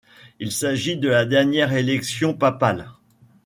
[0.39, 2.89] Il s'agit de la dernière élection papale.